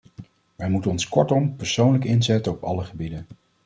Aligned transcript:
Wij 0.55 0.69
moeten 0.69 0.91
ons 0.91 1.09
kortom 1.09 1.55
persoonlijk 1.55 2.03
inzetten 2.05 2.51
op 2.51 2.63
alle 2.63 2.83
gebieden. 2.83 3.25